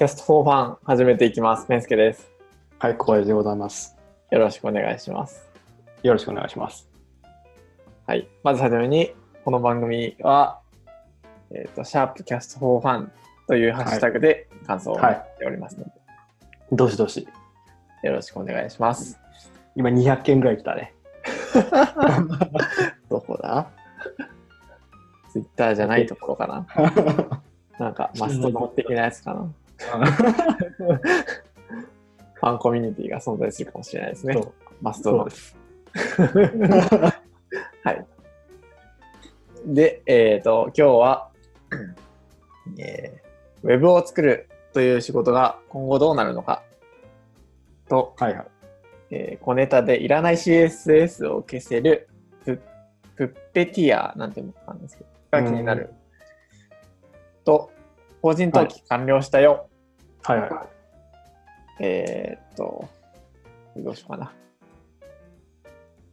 [0.00, 1.66] キャストフォーファン始めていきます。
[1.68, 2.30] メンスケです。
[2.78, 3.98] はい、小林でございます。
[4.30, 5.46] よろしくお願いします。
[6.02, 6.88] よろしくお願いします。
[8.06, 8.26] はい。
[8.42, 9.12] まずはじめに、
[9.44, 10.58] この番組は、
[11.50, 13.12] えっ、と、シャープキャストフォーファン
[13.46, 15.90] というハッシュタグで感想をはい送っておりますので、
[16.72, 17.28] どしどし。
[18.02, 19.20] よろしくお願いします。
[19.76, 20.94] 今200件ぐらい来たね。
[23.10, 23.68] どこだ？
[25.30, 26.66] ツイッターじゃないところかな
[27.78, 29.52] なんか、マストドン的なやつかな
[32.34, 34.40] ファンコミュニティが存在するかもしれないですね
[34.80, 35.36] マストドンそうで。
[35.36, 35.56] す。
[37.82, 38.06] はい。
[39.66, 41.30] で、えっ、と、今日は、
[42.78, 43.20] えー
[43.62, 46.62] ウェブを作るという仕事が今後どうなるのか
[47.90, 48.46] と、はいはい。
[49.10, 52.08] えー小ネタでいらない CSS を消せる
[52.44, 52.58] プ
[53.16, 55.92] プッペティアなんていうのかなんですけど、が気になる。
[57.44, 57.70] と、
[58.22, 59.68] 法人登記完了したよ。
[60.22, 60.50] はいはい。
[61.82, 62.88] えーっと、
[63.76, 64.32] どうしようかな。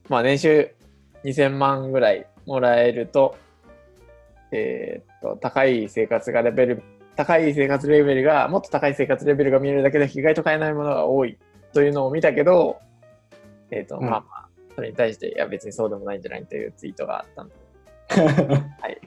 [0.09, 0.69] まあ、年収
[1.23, 3.37] 2000万ぐらいもらえると、
[4.51, 6.83] えーっと、高い生活がレベル、
[7.15, 11.37] 高い生活レベルが、もっと高い生活レベルが見えるだけで意外と買えないものが多い
[11.73, 12.79] というのを見たけど、
[13.71, 17.55] えーっと、うんまあまあ、それに対して、いや別にそうでもないんじゃないというツイートがあったので、
[18.81, 19.01] はい。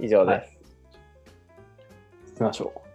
[0.00, 0.58] 以上です。
[2.32, 2.85] 行きましょ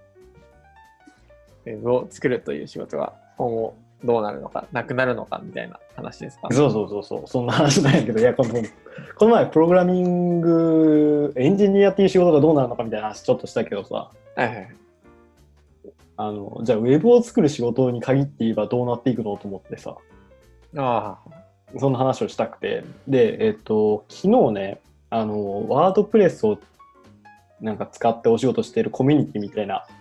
[1.65, 6.47] ウェブを作るという仕事が今後どうなるのか、なくなるのかみたいな話ですか？
[6.49, 6.53] う。。
[6.53, 7.27] そうそうそうそう。
[7.27, 8.53] そんな話なんやけど、いや、この、
[9.15, 14.69] この前、プログラミング、エンジニアっていう仕事がどうなるのかみたいな話ちょっとしたけどさ、はいはい。
[16.17, 19.95] あの、じゃあ、ウェブを作る仕事に限って言えばどうなっていくのと思ってさ、
[20.77, 21.17] あ
[21.77, 22.83] そんな話をしたくて。
[23.07, 26.57] で、えっ、と、昨日ね、あの、ワードプレスを
[27.59, 30.00] なんか使ってお仕事しているコミュニティみたいな、お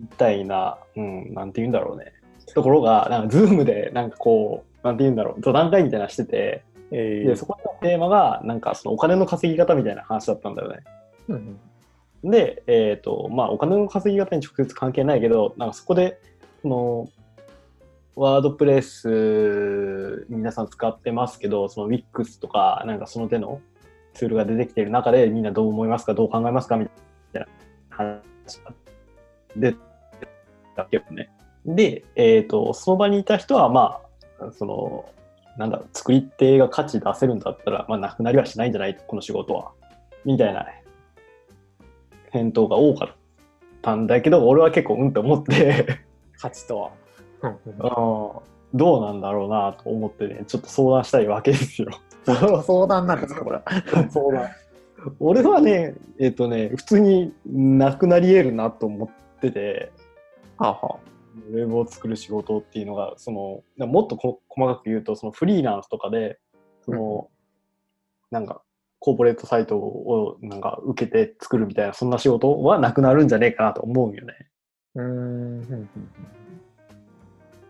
[0.00, 2.12] みたいな、うん、なんて言うんだろうね。
[2.54, 6.80] ところが、なんか、ズームで、なんかこう、なんて言うんだろう、座談会みたいなのしてて、あ。
[6.92, 10.80] えで、そこのテーマが、なんか、そのお金の稼ぎ方みたいな話だったんだよね。
[11.28, 11.60] うん
[12.22, 16.20] で、えっ、と、まあ、お金の稼ぎ方に直接関係ないけど、なんかそこで、
[16.60, 17.08] その、
[18.14, 23.60] ワードプレス皆さん使ってますけど、その Wix とか、なんかその手の
[24.12, 26.86] ツールが出てきている中で、みんなどう思いますか、どう考えますかみ
[27.32, 27.46] たいな
[27.88, 29.72] 話が
[30.90, 31.30] 出たけどね。
[31.66, 34.00] で、えっ、と、その場にいた人は、ま
[34.40, 35.04] あ、その、
[35.56, 38.98] なんだろう、作り手が価値出せるんだったら、まあ、なくなりはしないんじゃない？
[39.06, 39.72] この仕事は。
[40.24, 40.66] みたいな
[42.30, 43.08] 返答が多かっ
[43.82, 46.00] たんだけど、俺は結構うんって思って、
[46.38, 46.90] 価値とは。
[47.42, 48.40] う んあー
[48.72, 51.88] どうなんだろうなと思ってね、ちょっと相談したいわけですよ。
[52.64, 53.58] 相談なんですか、これ。
[54.10, 54.48] 相談。
[55.18, 59.90] 俺はね、えっ、とね、普通になくなり得るなと思ってて、
[60.60, 61.00] はあは
[61.52, 63.30] ウェブを作る仕事っていうのが、そ
[63.78, 66.38] の、もっとこ細かく言うと、そのフリーランスとかで、
[66.84, 67.30] その、
[68.30, 68.62] なんか、
[68.98, 74.34] コーポレートサイトをなんか受けて作るみたいな、そんな仕事はなくなるんじゃねえかなと思うよね。
[74.96, 75.06] うーん。
[75.06, 75.88] うんうん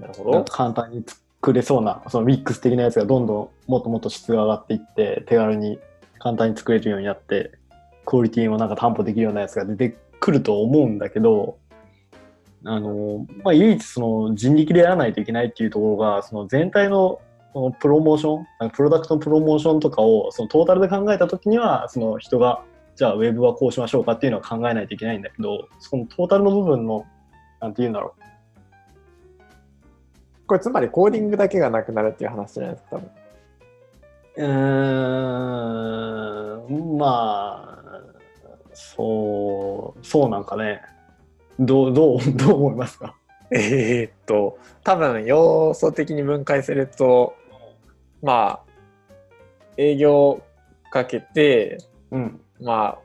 [0.01, 0.45] なるほど。
[0.45, 5.79] 簡単に作れそうな、その Wix 的なやつがどんどんもっともっと質が上がっていって、手軽に
[6.19, 7.53] 簡単に作れるようになって、
[8.07, 11.59] クオリティもなんか担保できるようなやつが出てくると思うんだけど、
[12.65, 17.21] あの、まあ、唯一その人力でやらないといけないっていうところが、その全体の
[17.53, 22.63] そのプロモーション、プロダクトのプロモーションとかをそのトータルで考えたときには、その人が、
[22.95, 27.07] じゃあウェブはこうしましょうかっていうのは考えないといけないんだけど、そのトータルの部分の、
[27.61, 28.23] なんて言うんだろう、
[30.47, 33.11] これつまりコーディングだけがなくなるっていう話じゃないですか、多分。
[34.37, 37.81] うーん、まあ、
[38.73, 40.83] そう、そうなんかね。
[41.61, 43.15] どう、どう、 どう思いますか？
[43.53, 47.35] えーっと、多分要素的に分解すると、
[48.23, 48.71] まあ、
[49.77, 50.41] 営業
[50.91, 51.79] かけて、
[52.11, 52.41] うん。
[52.61, 52.99] ま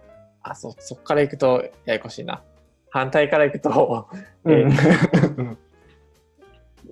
[0.44, 2.41] あ、あそそこからいくとややこしいな。
[2.89, 4.07] 反対からいくと、
[4.44, 4.53] うん。
[4.53, 5.57] えうん。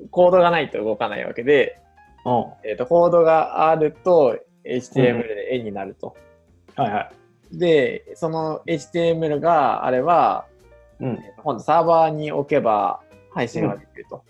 [0.10, 1.80] コードがないと動かないわけで、
[2.24, 6.16] はいえー、とコードがあると HTML で絵になると。
[6.76, 7.12] は
[7.54, 7.58] い。
[7.58, 10.46] で、その HTML があれば、
[11.04, 11.20] うん。
[11.44, 13.02] 今度サーバーに置けば
[13.32, 14.24] 配信ができると。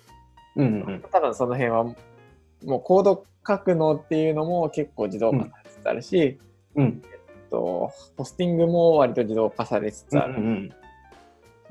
[0.56, 0.66] うん。
[0.66, 1.04] うん。
[1.12, 6.40] 多分その辺はもうコード書くのっていうのも結構自動化されつつあるし、
[6.76, 7.02] うん。
[7.04, 7.16] え
[7.46, 10.36] っとホスティングも割と自動化されつつある。
[10.36, 10.70] うん。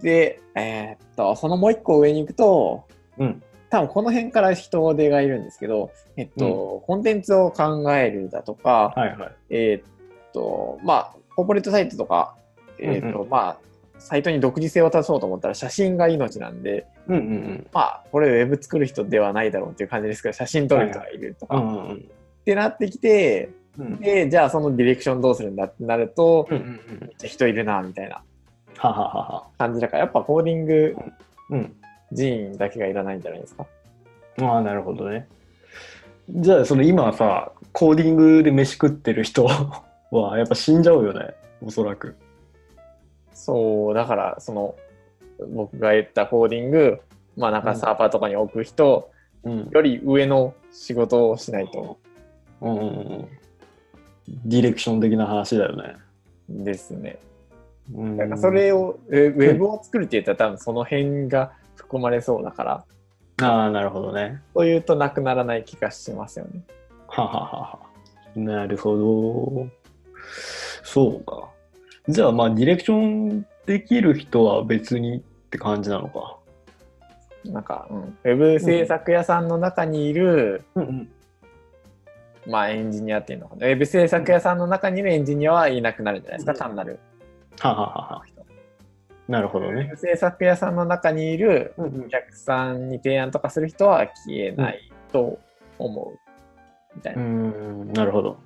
[0.00, 2.84] で、えーっと、そのもう一個上に行くと、
[3.18, 3.42] うん。
[3.70, 9.32] 多分この辺から人手がいるんですけど、えっと、コンテンツを考えるだとか、はいはい。
[9.50, 12.36] えーっと、まあ、コーポレートサイトとか、
[12.78, 13.58] えっ、と、うんうまあ、
[14.04, 21.68] サイトに独自性を足そうと思ったら写真が命なんで、うんうんまあ、これウェブ作る人ではないだろうっていう感じですけど、写真撮る人がいるとか、うん。
[21.68, 22.10] うんっうん
[22.44, 24.00] てなってきて、うん。
[24.00, 26.98] で、じゃあそのディレクションどうするんだってなると、うんうんうん。
[27.00, 28.22] めっちゃ人いるな、みたいな
[28.76, 29.46] はははは。
[29.58, 30.96] 感じだから、やっぱコーディング
[31.50, 31.76] うん。
[32.10, 33.64] 人員だけがいらないんじゃないですか？
[34.42, 35.28] ああ、なるほどね。
[36.28, 39.46] じゃあ、その今さ、コーディングで飯食ってる人
[40.10, 41.34] はやっぱ死んじゃうよね、
[41.64, 42.16] おそらく。
[43.42, 44.76] そう、だから、その、
[45.52, 47.00] 僕が言ったコーディング、
[47.36, 49.10] まあなんかサーバーとかに置く人
[49.42, 49.68] うん。
[49.72, 51.98] より上の仕事をしないと
[52.60, 53.28] うんうんうん。
[54.44, 55.96] ディレクション的な話だよね。
[56.48, 57.18] ですね。
[57.92, 62.84] うんだからそれを、えウェブを作るって言ったら多分その辺が含まれそうだから、
[63.42, 64.40] ああ、なるほどね。
[64.54, 66.62] そういうとなくならない気がしますよね。
[67.08, 67.78] はははは。
[68.36, 69.68] なるほど。
[70.84, 71.48] そうか。
[72.08, 75.20] じゃあ、まあ、ディレクションできる人は別にっ
[75.50, 76.36] て感じなのか。
[77.44, 81.08] なんか、うん、ウェブ制作屋さんの中にいる、うんうん。
[82.48, 83.66] まあエンジニアっていうのかな。
[83.66, 86.98] ウェブ制作屋さんの中にいるエンジニアはいなくなるんじゃないですか、うん単なる
[87.60, 88.22] ははは。
[89.28, 89.88] なるほどウェね。
[89.90, 95.38] ブ制作屋さんの中にいるお客さんに提案とかする人は消えないと
[95.78, 96.18] 思う。
[96.96, 97.22] みたいうな。
[97.24, 98.38] ん、なるほど。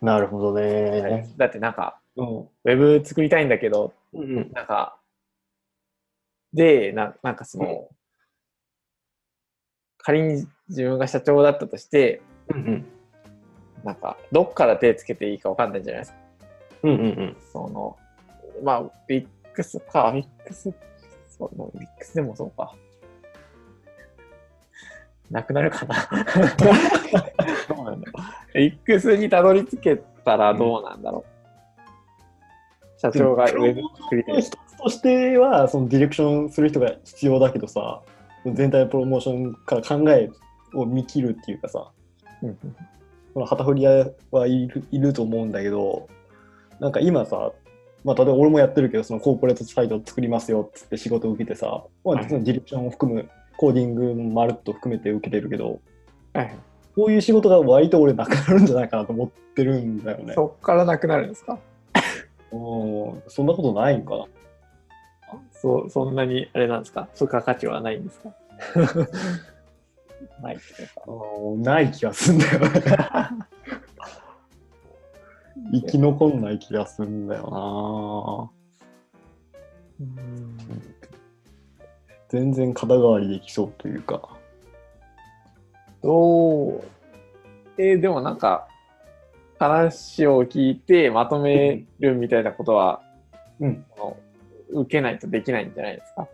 [0.00, 1.32] なるほどね。
[1.36, 2.38] だってなんか、うん。
[2.40, 4.98] ウェブ作りたいんだけど、うんなんか、
[6.52, 7.88] で、ななんかその、
[9.98, 12.84] 仮に自分が社長だったとして、うん
[13.84, 16.18] なんか、どっから手つけていいか分かんないじゃないですか。
[16.82, 17.96] うんうんうんその、
[18.62, 20.72] まあ、ビックスか、ビックス、
[21.28, 22.74] そう、ビックスでもそうか。
[25.30, 25.94] なくなるかな。
[27.68, 28.37] どうなんだろう。
[28.54, 33.00] ビックスにたどり着けたらどうなんだろう。
[33.00, 34.50] 社長がウェブ作りたい一。
[34.50, 38.00] つとしてはそのディレクションする人が必要だけどさ
[38.44, 40.30] 全体のプロモーションから考え
[40.74, 41.90] を見切るっていうかさ
[42.42, 42.54] うん
[43.34, 46.08] この旗振り屋はいるいると思うんだけど
[46.80, 47.52] なんか今さ、
[48.04, 55.80] まあ、例えば俺もやってるけどそのコーポレートサイトを作りますよっつって仕事を受けてさ、まあ、ディレクションを含むコーディングもまるっと含めて受けてるけど
[56.32, 56.56] はい
[56.98, 60.34] こういう仕事が割と俺なくなるんじゃないかなと思ってるんだよね。
[60.34, 61.60] そっからなくなるんですか？
[62.50, 64.26] うんそんなことないんかな。
[65.52, 67.08] そう、そんなに、あれなんですか？
[67.14, 68.34] 付加価値はないんですか？
[70.42, 71.02] ないっていうか。
[71.40, 72.68] うんない気がすんだよね。
[75.72, 78.50] 生き残んない気がすんだよ
[80.00, 80.08] な
[82.28, 84.36] 全然肩代わりできそうというか。
[86.02, 86.84] どう、
[87.78, 88.68] えーでもなんか、
[89.58, 93.02] 話を聞いてまとめるみたいなことは、
[93.60, 93.84] うん。
[94.70, 96.28] 受けないとできないんじゃないですか？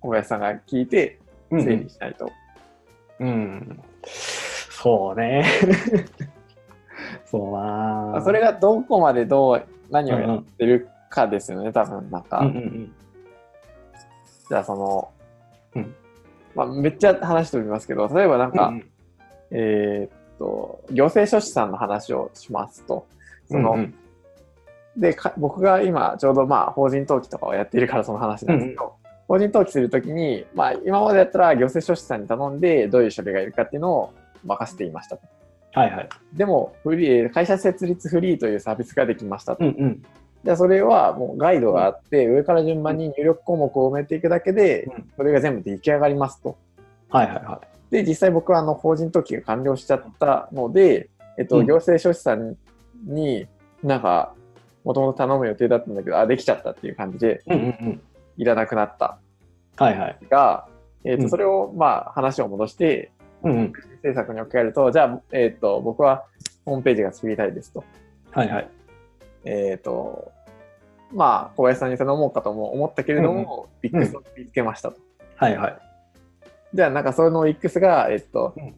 [0.00, 1.18] 小林さんが聞いて
[1.50, 2.30] うん整理しないと。
[3.18, 3.80] うん。
[4.04, 5.44] そうね。
[7.26, 12.38] そうなあそれがどこまでどう、何をやってるかですよね、多分なんか。
[12.40, 12.92] うんうんうん。
[14.48, 15.10] じゃあその、
[15.74, 15.94] うん
[16.54, 18.84] まあ、めっちゃ話飛びますけど、例えばなんか、うん
[19.50, 23.06] えーっと、行政書士さんの話をしますと、
[23.48, 23.94] その、うん
[24.96, 28.94] でか僕が今ちょうどまあ法人登記とかをやっているからその話なんですけど、
[29.28, 34.12] 法人登記するときに、まあ、今までやったら行政書士さんに頼んでどういう書類がいるかっていうのを
[34.44, 35.22] 任せていましたと。
[35.72, 36.08] はいはい。
[36.34, 39.64] でもフリー、会社設立フリーというサービスができましたと。
[39.64, 40.02] うんうん。
[40.42, 46.58] じゃあそれはもうガイドがあって、上から順番に入力項目を埋めていくだけでうん、それが全部出来上がりますと。
[47.10, 47.60] はいはいは
[47.90, 52.56] で、実際僕はあの法人登記が完了しちゃったので、えっと、うん行政書士さん
[53.04, 53.46] に
[53.82, 54.34] なんか、
[54.84, 57.52] もともと頼む予定だったんだけど、あ、できちゃったっていう感じで、い。
[57.52, 58.00] うんうんうん。
[58.36, 59.18] いらなくなった
[59.76, 60.18] はいはい。
[60.28, 60.66] が、
[61.04, 63.10] えっと、うんそれをまあ話を戻して、
[63.42, 63.72] うんうん。
[64.02, 66.24] 制作に置き換えると、じゃあ、えっと、僕は
[66.64, 67.84] ホームページが作りたいですと。
[68.30, 68.68] はいはい。
[69.44, 70.30] えっと、
[71.12, 74.98] まあ、小林さんに頼もうかとも思ったけれども、ビックスを見つけましたと。
[75.36, 75.78] はいはい。
[76.72, 78.74] じゃあ、なんかその X が、えっと、うん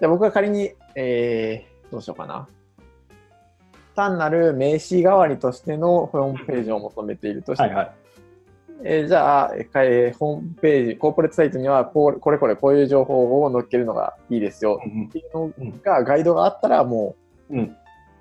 [0.00, 2.48] じゃあ僕が仮に、えー、どうしようかな。
[3.94, 7.92] 単なる名刺代わりとしてのホームページを求めているとして、はいはい。
[8.82, 17.14] えーじゃあ、えーえーホームページ、コーポレートサイトにはこうこれこれこういう情報を載っけるのがいいですようんっていうのが、ガイドがあったらも
[17.50, 17.58] うん。
[17.58, 17.64] うん。
[17.66, 17.76] う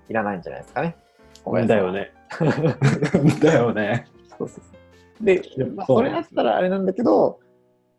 [0.09, 0.95] いらないんじゃないですかね。
[1.67, 2.11] だよね。
[3.41, 4.05] だよね。
[4.37, 4.71] そうそうそ
[5.21, 5.41] うで、
[5.75, 7.39] まあ、それだったらあれなんだけど、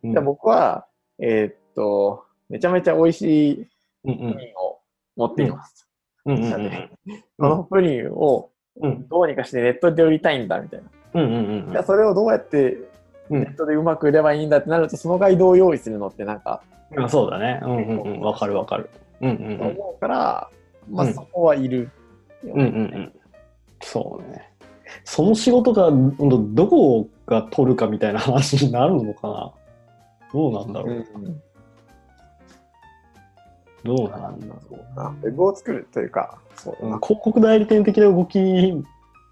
[0.05, 0.87] うんじゃあ僕は、
[1.19, 3.69] えーっと、めちゃめちゃ美味しい
[4.05, 4.79] うんうんプリンを
[5.17, 5.89] 持っています。
[6.25, 6.91] うんうん
[7.39, 11.23] そのプリンをうんどうにかしてネットで売りたいんだみたいな。
[11.23, 12.79] うんうんじゃあそれをどうやって
[13.31, 17.05] うんネットでうまく売ればいいんだってなると、そのガイドを用意するのってなんか、うん。
[17.05, 17.61] あそうだね。
[17.63, 18.21] うんうんうん。
[18.21, 18.91] わかるわかる。
[19.21, 19.61] うんうんうん。
[19.69, 20.51] 思うから、
[20.91, 21.91] まあうんそこはいる
[22.45, 23.13] ようんうんうん。
[23.83, 24.51] そうね。
[25.05, 29.53] その仕事がどどこが取るかみたいな話になるのかな
[30.35, 31.43] どうなんだろう、うん
[33.85, 38.83] どうなんだろそうなウェブを作るというか、そう広告代理店的な動き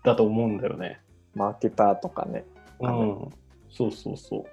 [0.04, 1.00] だと思うんだよね。
[1.34, 2.44] マーケターとかね。
[2.80, 3.32] うあん。
[3.70, 4.44] そうそうそう。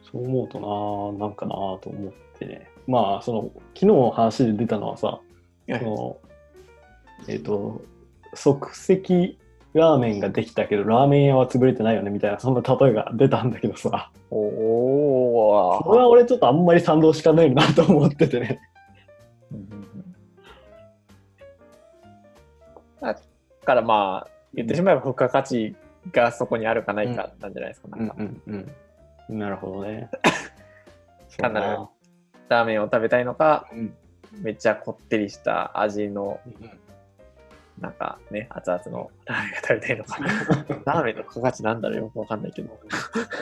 [0.00, 2.70] そう思うとな、なんかなと思ってね。
[2.86, 5.18] まあ、その、昨日話で出たのはさ、
[5.66, 6.16] その
[7.26, 7.82] えっ、と、
[8.34, 9.38] 即席
[9.72, 18.60] ラーメンができたけど、ラーメン屋は潰れてないよねみたいな、そんな例えが出たんだけどさ、おおそれは俺ちょっとあんまり賛同しかないなと思っててね。
[23.00, 23.16] だ
[23.64, 25.76] からまあ、言ってしまえば付加価値
[26.12, 27.88] がそこにあるかないかなんじゃないですか。
[27.96, 28.42] なんかうん
[29.28, 29.38] うん。
[29.38, 30.10] なるほどね。
[31.38, 31.78] 単なる
[32.48, 33.94] ラーメンを食べたいのか、うん
[34.40, 36.70] めっちゃこってりした味の、うん
[37.80, 40.18] なんかね、熱々のラーメンが食べたいのか。
[40.92, 42.78] ラーメンの付加価値なんだろうよくわかんないけど。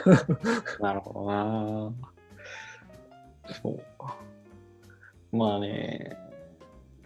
[0.80, 1.92] なるほどな。
[3.62, 4.16] そうか。
[5.32, 6.16] まあね、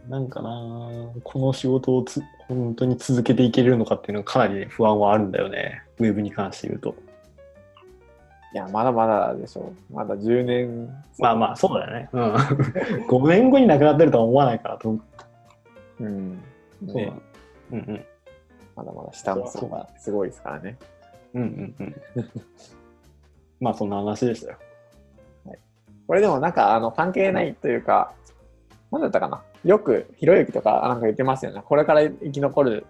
[0.09, 0.50] なんかな、
[1.25, 5.83] この仕事をつ本当に続けていけるのかっていうのはかなり不安はあるんだよね。
[5.99, 6.95] ウェブに関して言うと。
[8.52, 9.95] いや、まだまだでしょう。
[9.95, 10.88] まだ10年。
[11.18, 12.09] まあまあ、そうだよね。
[12.12, 12.35] うん。
[13.06, 14.97] 5年後に亡くなってるとは思わないからと。
[16.00, 16.42] うん。
[16.87, 17.21] そうだね、
[17.73, 18.05] うんうん。
[18.76, 20.76] まだまだ下もそうがすごいですからね。
[21.35, 21.97] うんうんうん。
[23.61, 24.59] まあ、そんな話でしたよ。
[26.07, 28.12] これでもなんかあの関係ないというか、
[28.93, 31.62] 何だったかなよくひろゆきとかなんか言ってますよね。
[31.64, 32.87] これから生き残る、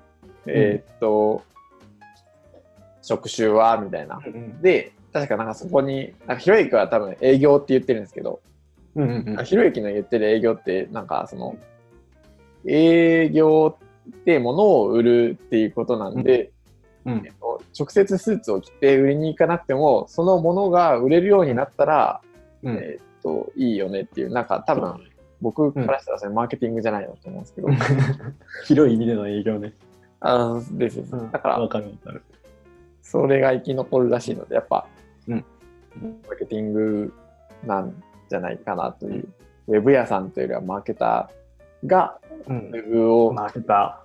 [0.46, 1.42] えーっと、
[3.00, 4.20] 職種はみたいな。
[4.60, 8.40] で、確かなんかそこに、なんかひろゆきは多分営業って言ってるんですけど、
[8.96, 9.44] うんうんうん。
[9.44, 11.56] ひろゆきの言ってる営業って、なんかその、
[12.66, 13.85] 営業って
[14.38, 16.52] 物を売るっていうことなんで、
[17.04, 17.22] うん。
[17.24, 17.46] えっと
[17.78, 22.20] 直接スーツを着て売りに行かなくても、そのものが売れるようになったら、
[22.62, 22.76] うん。
[22.76, 25.00] えっと、いいよねっていう、なんか多分、
[25.40, 27.68] 僕からしたらそれマーケティングじゃないのと思うんですけど、
[28.64, 29.74] 広い意味での営業ね。
[30.20, 31.10] あのですです。
[31.32, 31.92] だかわら、かる。
[33.02, 34.86] それが生き残るらしいので、やっぱ、
[35.28, 35.44] うん。
[36.26, 37.12] マーケティング
[37.64, 39.28] なんじゃないかなという、
[39.68, 42.18] ウェブ屋さんというよりはマーケターが
[42.88, 44.04] ブを、マーケタ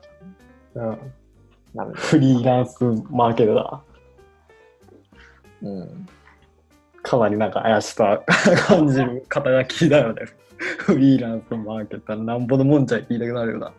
[0.75, 0.79] ー。
[0.79, 1.13] うん。
[1.73, 3.81] なので、フリーランスマーケターだ。
[5.63, 6.07] うん、
[7.03, 8.23] かなりなんか怪しさ
[8.67, 10.23] 感じる肩書きだよね。
[10.79, 13.71] フリーランスマーケター、なんぼのもんじゃ言いたくなるよな。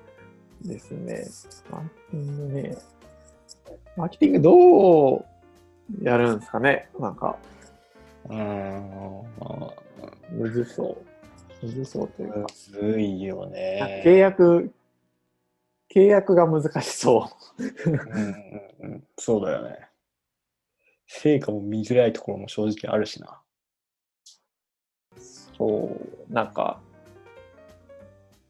[0.62, 1.26] ですね。
[1.70, 2.76] マーケティングね。
[3.96, 5.24] マーケティングどう
[6.02, 6.88] やるんですかね？
[6.98, 7.36] なんか、
[8.28, 9.22] うーん。
[10.30, 11.11] むずそう。
[11.62, 12.38] むずそうというか。
[12.40, 14.02] むずいよね。
[14.04, 14.72] 契約、
[15.94, 19.78] 契約が難しそうんうんうんそうだよね。
[21.06, 23.40] 成果も見づらいところも正直あるしな。
[25.16, 25.20] う。
[25.56, 25.96] そ
[26.28, 26.80] う、なんか、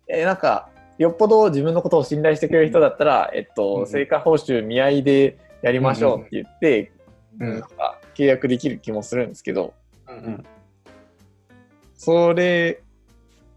[0.09, 6.93] え、なんか、よっぽど自分のことを信頼してくれる人だったら、えっと、うんうん成果報酬見合いでやりましょうって言って、
[7.41, 9.75] うんなんか契約できる気もするんですけど、
[10.07, 10.45] うんうん。
[11.95, 12.82] それ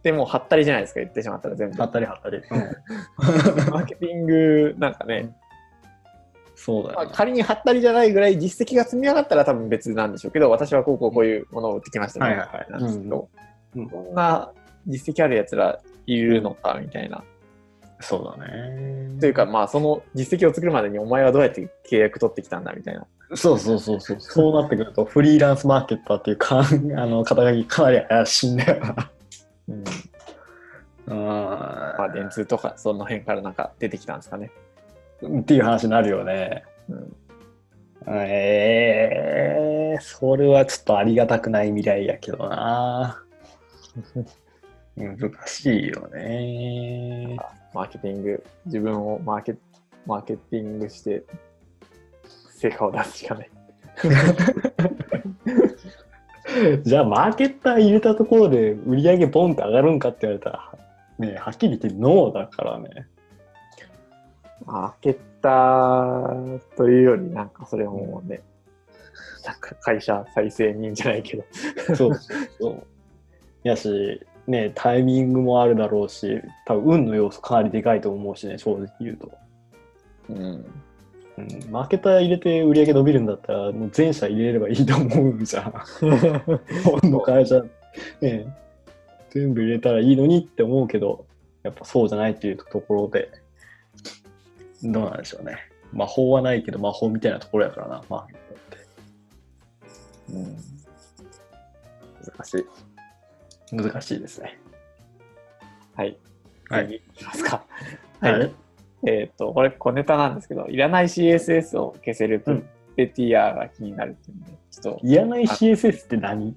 [0.06, 1.82] でもうはったりじゃないですか、言ってしまったら全部。
[1.82, 2.40] はったりはったり。
[3.72, 7.12] マーケティングなんかね、まあ、そうだよね。
[7.12, 13.30] 仮にはったりじゃないぐらい実績が積み上がったら多分別なんでしょうけど、私はこうこうこういうものを売ってきましたはいはいはいなんですけど、
[13.76, 14.52] うんうんこんな
[14.88, 17.24] 実績あるやつらいるのかみたいな。
[18.00, 19.20] そうだね。
[19.20, 23.08] というか、まあその実績を作るまでにお前はどうやって契約取ってきたんだみたいな。
[23.34, 24.18] そうそうそうそう。
[24.20, 26.60] そうなってくると、フリーランスマーケッターっていうか、
[26.96, 29.12] あの、肩書きかなり怪しいんだよな。
[29.68, 29.84] うん、
[31.08, 34.52] あまあ電通とかその辺からなんか出てきたんですかね。
[35.24, 36.64] っていう話になるよね。
[36.90, 37.16] うん、
[38.08, 43.24] えー、それはちょっとありがたくない未来やけどな。
[44.96, 45.18] 難
[45.48, 47.38] しいよね。
[47.74, 49.56] マーケティング、自分をマーケ
[50.06, 51.24] マーケティングして
[52.56, 53.50] 成果を出すしかない。
[56.84, 60.72] じゃあ、マーケッター入れたところで売り上げボンって上がるんかって言われたら、
[61.20, 63.08] ね、はっきり言ってノーだからね。
[64.66, 68.42] マーケターというより、なんかそれはもうね、
[69.46, 71.44] なんか会社再生人じゃないけど。
[71.96, 72.16] そう
[72.60, 72.88] そう。
[73.64, 79.32] やし、ね、タイミングもあるだろうし、多分運の要素かなりでかいと思うしね、正直言うと。
[80.30, 80.66] うん。
[81.38, 85.72] うんマーケター入れて売り上げ伸びるんだったら、もう全社入れればいいと思うじゃん。
[85.72, 85.80] こ
[87.04, 87.62] の会社、
[88.22, 88.46] ね、
[89.32, 91.26] 全部入れたらいいのにって思うけど、
[91.64, 93.32] やっぱそうじゃないっていうところで、
[94.84, 95.58] どうなんでしょうね。
[95.92, 100.34] 魔法はないけど魔法みたいなところやからな、マーケットって。
[100.34, 100.58] うん、
[102.26, 102.66] 難しい。
[103.76, 104.60] 難しいですね。
[105.96, 106.18] はい。
[106.70, 107.66] はい次いきますか。
[108.20, 108.65] はいはい。
[109.06, 112.64] えっ、と、これ小ネタなんですけど、いらない CSS を消せるプッ
[112.96, 116.56] ペティアが気になるっていうんで、ちょっと、いらない CSS って何？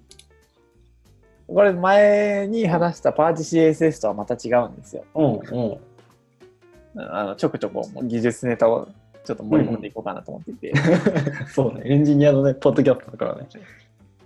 [1.47, 5.05] これ前に話したパージ CSS とはまた違うんですよ。
[5.14, 5.35] うん
[6.95, 7.00] うん。
[7.00, 8.88] あのちょくちょく技術ネタを
[9.25, 10.75] ちょっと盛り込んでいこうかなと思っていて、
[11.52, 13.47] そうね、エンジニアのね、ポッドキャストだからね。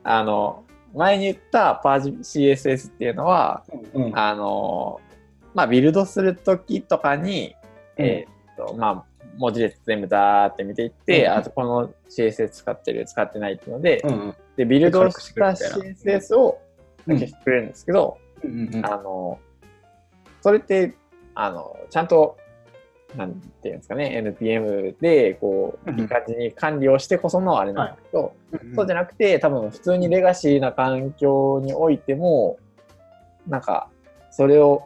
[0.05, 0.64] あの、
[0.95, 3.64] 前に言ったパージ CSS っていうのは、
[3.95, 5.00] うんあの、
[5.55, 7.55] まあ、ビルドするときとかに、
[7.97, 9.05] えーっと、まあ、
[9.39, 11.33] 文字列全部ダーって見ていって、うん。
[11.33, 16.61] あとこの CSS 使ってる、使ってないっていうので、うんで、ビルドし比た CSS を
[17.07, 18.71] うん消してくれるんですけど、うん。
[18.75, 18.87] うん。
[18.87, 19.39] あの、
[20.41, 20.95] それって、
[21.35, 22.37] あの、ちゃんと、
[23.17, 32.59] なんていうんですかね、NPM で、こう、うんいい感じに管理をしてこそのあれなんですけど、うんそうじゃなくて、多分普通にレガシーな環境においても、
[33.47, 33.89] なんか、
[34.31, 34.85] それを、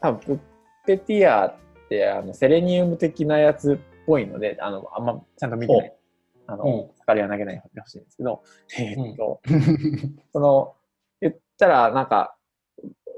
[0.00, 0.38] 多分プッ
[0.86, 1.54] ペティアっ
[1.88, 3.76] て、あの、セレニウム的なやつっ
[4.06, 5.94] ぽいので、あの、あんまちゃんと見てない。
[6.46, 8.42] あの、うん光は投げないでほしいんですけど、
[8.78, 9.40] えーっと、
[10.32, 10.74] その、
[11.22, 12.36] 言ったら、なんか、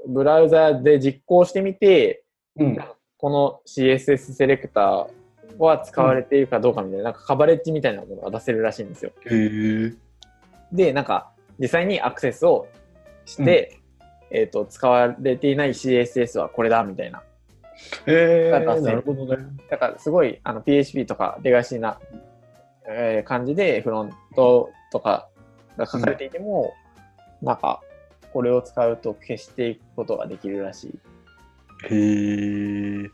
[0.07, 2.23] ブラウザで実行してみて、
[2.55, 2.77] うん
[3.17, 5.07] この CSS セレクター
[5.59, 9.11] は使われているかどうかみたいな、なんかカバレッジみたいなものが出せるらしいんですよ。
[10.71, 12.67] で、なんか、実際にアクセスを
[13.25, 13.77] して、
[14.31, 17.21] えっ、と、使われていない CSS はこれだ、みたいな。
[18.05, 19.37] えー、だからなるほどね。
[19.69, 21.99] だから、すごい、あの、PHP とかレガシーな、
[22.87, 25.29] えー感じで、フロントとか
[25.77, 26.73] が書かれていても、
[27.41, 27.81] なんか、
[28.33, 30.99] これを使うと消していくことができるらしい。
[31.89, 33.09] へえ。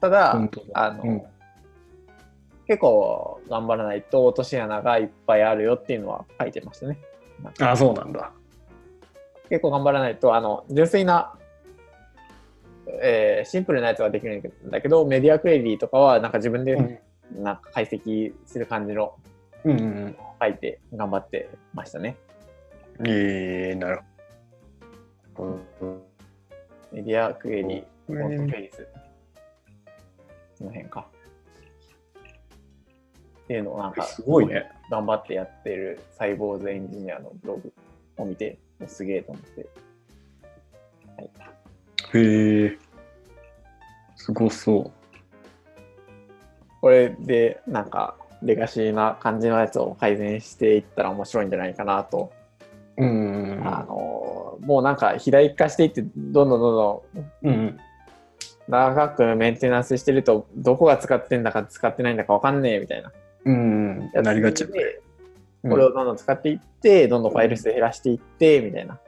[0.00, 1.22] ただ、だあの、うん
[2.70, 6.98] 結構頑張らないと落とし穴がいっぱいあるよっていうのは書いてましたね。
[7.58, 8.30] あ、そうなんだ。
[9.48, 11.34] 結構頑張らないと、あの、純粋な、
[13.02, 16.98] えーシンプルなやつはできるんだけど、メディアクエリーとかはなんか自分でうん
[17.42, 19.14] なんか解析する感じの
[19.64, 22.16] うんうん書いて頑張ってましたね。
[22.98, 23.08] うん。
[23.08, 24.00] ええなる
[25.34, 26.10] ほど。
[26.92, 28.86] media query、font-face。
[30.56, 31.06] その辺か。
[33.44, 34.70] っていうのをなんか、すごいね。
[34.90, 37.72] 頑張ってやってるサイボウズエンジニアのブログ
[38.16, 39.66] を見て、すげえと思って。
[42.12, 42.78] はい、へえ。
[44.16, 44.90] すごそう。
[46.80, 52.32] これで、なんか、レガシーな感じのやつを改善していったら面白いんじゃないかなと。
[52.96, 57.54] うんうんあの、もうなんか、肥大化していって、どんどんどんどんうん。
[57.54, 57.80] うん
[58.70, 63.12] 長くメンテナンスしてると、どこが使ってんだか使ってないんだかわかんねえみたいな。
[63.44, 64.22] うんうん。
[64.22, 64.64] なりがち。
[64.66, 65.02] で
[65.62, 68.98] これをどんどん使っていって、どんどんファイル数減らしていって、みたいな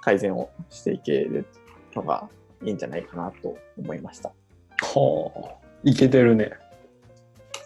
[0.00, 1.46] 改善をしていける
[1.94, 2.28] のが
[2.62, 4.28] いいんじゃないかなと思いました。
[4.28, 5.66] はあ。
[5.82, 6.52] いけてるね。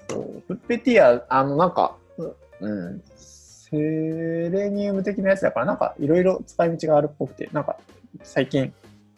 [0.08, 7.76] そうプッペティア、あの、なんか、ううん、セレニウム的なやつだから、なんかいろいろ使い道があるっぽくて、なんか
[8.22, 8.72] 最近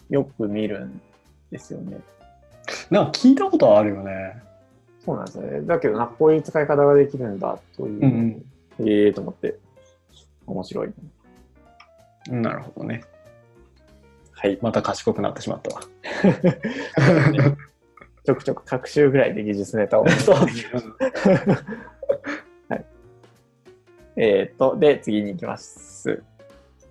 [0.09, 1.01] よく見るん
[1.51, 1.99] ですよね。
[2.91, 4.43] なんか聞いたことはあるよね。
[5.05, 5.61] そうなんですよね。
[5.63, 8.45] だけど、なんかこういう使い方ができるんだという、うん
[8.81, 9.59] ええと思って、
[10.47, 10.93] 面白い。
[12.31, 12.43] うん。
[12.43, 13.03] なるほどね。
[14.39, 14.59] はい。
[14.61, 15.81] また賢くなってしまったわ。
[18.25, 20.09] ちょくちょく各週ぐらいで技術ネタを。
[20.21, 20.37] そう
[24.19, 26.11] えっと、で、次に行きます。
[26.11, 26.15] え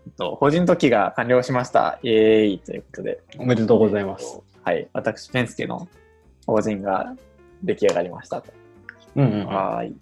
[0.10, 1.99] っと法人登記が完了しました。
[2.01, 3.19] イエーイということで。
[3.38, 4.41] おめでとうございます。
[4.63, 4.88] はい。
[4.93, 5.88] 私、ペンスケの
[6.47, 7.15] 法人が
[7.63, 8.51] 出来上がりましたと。
[9.15, 9.45] うんうん。
[9.45, 9.95] はーい。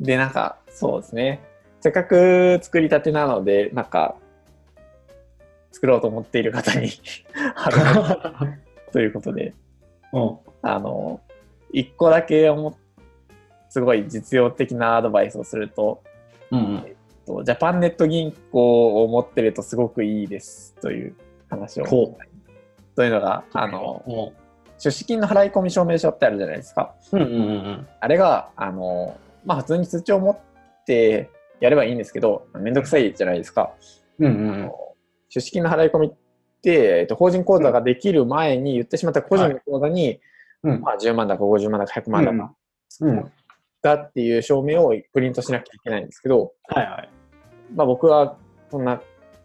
[0.00, 1.40] で、なんか、そうですね。
[1.80, 4.16] せっかく作りたてなので、なんか、
[5.72, 6.90] 作ろうと思っている方に
[8.92, 9.54] ということで、
[10.12, 10.38] うん。
[10.62, 11.20] あの、
[11.72, 12.50] 一個だけ
[13.70, 16.02] すごい実用的なアドバイスをすると、
[16.50, 16.96] うんうん。
[17.26, 21.16] とジャパンネット銀行を持ってるとすごくいいですという
[21.48, 21.84] 話を。
[21.86, 22.16] ほ
[22.94, 24.42] というのが、あの、う。
[24.78, 26.94] 出資金の払い込み証明書ってあるじゃないですか。
[27.12, 31.30] うんうんうんあれが、あの、まあ普通に通帳を持って
[31.60, 33.72] やればいいんですけど、めんどくさいじゃないですか。
[34.18, 34.26] うん。
[34.26, 34.72] うんうん
[35.32, 36.12] 出資金の払い込みっ
[36.60, 40.20] て、えっと、法人口座ができる前に言ってしまった個人の口座に、
[40.62, 40.80] うん。
[40.82, 42.54] まあ、10万だか50万だか100万だか、
[43.00, 43.32] うん。
[43.80, 47.10] だっていう証明をプリントしなきゃいけないんですけど、はいはい。
[47.74, 48.36] まあ、僕は
[48.70, 49.00] そんな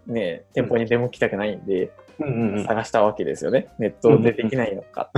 [0.07, 2.65] ね、店舗に出向きたくないんで、うんうんうん。
[2.65, 3.69] 探したわけですよね。
[3.79, 5.09] ネットでできないのか、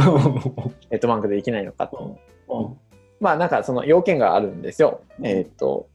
[0.92, 2.18] ネットバンクでできないのかっていうん
[3.20, 5.02] まあなんかその要件があるんですよ。
[5.22, 5.90] えっ、と、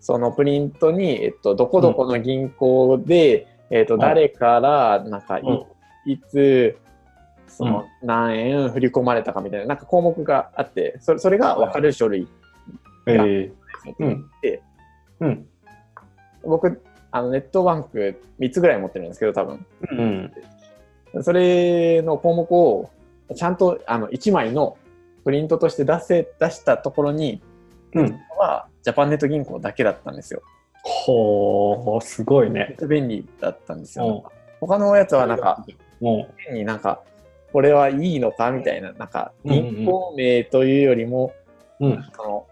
[0.00, 5.64] そのプリントに、えっと、どこどこの銀行で、えっと、うん誰から、なんかい、うん
[6.06, 6.76] いつ、
[7.46, 12.26] その何円振り込まれたかみたいな、なんか項目があって、それそれが分かる書類
[13.06, 13.52] えー
[13.98, 14.62] うんで、
[15.20, 15.46] うん。
[16.42, 19.66] 僕、あのネットバンク3つぐらい持ってるんですけど、多分。
[19.92, 21.22] うん。
[21.22, 22.90] それの項目を
[23.34, 24.76] ちゃんとあの1枚の
[25.24, 27.42] プリントとして出せ出したところに
[27.94, 28.20] うん。
[28.38, 30.42] はジャパンネット銀行だけだったんですよ。
[30.82, 32.76] ほー、すごいね。
[32.88, 34.24] 便利だったんですよ。
[34.24, 35.64] うん他のやつはなんか、
[36.00, 37.02] も変になんか、
[37.50, 41.32] これはいいのかみたいな、なんか、うんうん銀行名というよりも、
[41.80, 42.04] う、うん。
[42.14, 42.46] その、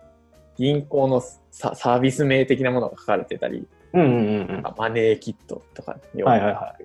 [0.57, 4.13] 銀行のササービス名的なものが書かれてたり、うんうんう
[4.61, 6.23] んマネーキットとか、うん。
[6.25, 6.77] はいはいは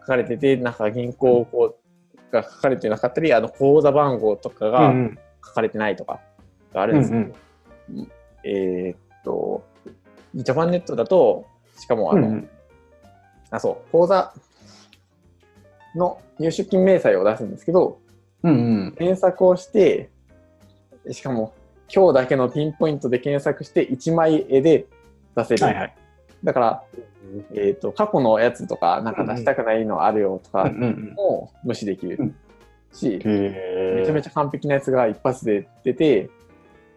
[0.00, 4.70] 書かれてて、なんか銀行こうが書かれてなかったり、あの口座番号とかい。
[4.70, 6.20] がうん書かれてないとか
[6.72, 6.90] があうん。
[6.92, 7.22] るんですけど、
[7.90, 8.10] うん
[8.42, 9.65] えーっと、
[10.36, 11.46] ジャパンネットだと、
[11.76, 12.48] しかもあの、うん。
[13.50, 14.32] あ、そう、口座
[15.94, 17.98] の入出金明細を出すんですけど、
[18.42, 18.54] うんう
[18.88, 18.94] ん。
[18.96, 20.10] 検索をして、
[21.10, 21.54] しかも
[21.92, 24.86] 今日だけのピンポイントで検索して1枚絵で
[25.34, 25.64] 出せる。
[25.64, 25.94] はいはい。
[26.44, 26.82] だから、
[27.54, 32.36] えっ、と、過去のやつとか、なんか出したくないのあるよとかうんうんも無視できるうん
[32.92, 36.30] し、めちゃめちちゃ完璧なやつが一発で出て、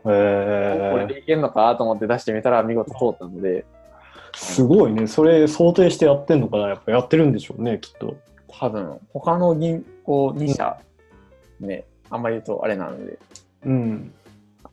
[0.04, 3.66] これでいけんのかと思って出してみたら見事通ったので、
[4.34, 5.08] すごいね。
[5.08, 8.16] それ想定してやってんのかなやっぱやってるんでしょうね、きっと。
[8.48, 10.78] 多分、他の銀行2社、
[11.60, 13.20] ね、あんまり言うとあれなので、
[13.66, 14.14] うん。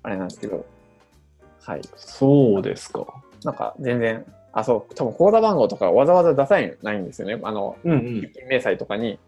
[0.02, 0.64] あれなんですけど、
[1.62, 1.80] はい。
[1.96, 3.06] そうですか。
[3.44, 7.38] なんか全然、あ、そう、多分口座番号とかわざわざ出さないんですよね。
[7.42, 9.18] あの、うん出金明細とかに、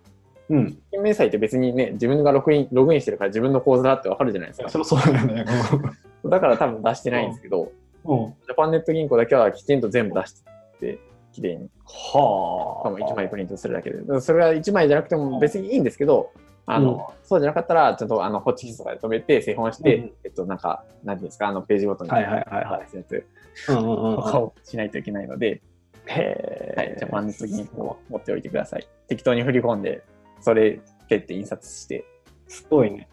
[0.51, 0.79] うん。
[0.91, 4.69] 金明細って別にね、自分がログインログインしてるから自分の口座だってわかるじゃないですか。
[4.69, 5.45] そそうだよね。
[6.25, 7.71] だから多分出してないんですけど、
[8.05, 8.27] うん。
[8.47, 10.35] ジャパンネット銀行だけはきちんと全部出し
[10.81, 10.99] て、
[11.33, 12.89] 綺麗に、はあ。
[12.89, 14.21] 多分1枚プリントするだけで。
[14.21, 16.31] それが1枚じゃなくても別にいいんですけど、
[16.71, 25.63] あの、そうじゃなかったら、ちょっとあの、ホッチキスとかで止めて、製本して、うんえっと、なんか、なんていうんですか、あの、ページごとに、はいはいはいはいをしないといけないので、
[26.07, 28.87] へはい、ジャパンネット銀行を持っておいてください。
[29.09, 30.03] 適当に振り込んで、
[30.41, 32.05] それ、ペって印刷して、
[32.47, 33.09] すごいね。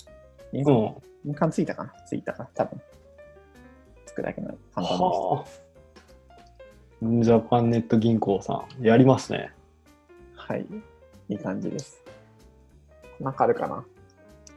[0.53, 0.95] 印刷うん。
[1.25, 1.93] 印鑑ついたかな？
[2.05, 2.49] ついたかな？
[2.53, 2.81] 多分。
[4.05, 5.01] つくだけの簡単です。
[5.01, 5.45] はあ。
[7.01, 9.51] ジャパンネット銀行さん、やりますね。
[10.35, 10.65] はい。
[11.29, 12.01] いい感じです。
[13.19, 13.83] なんかあるかな？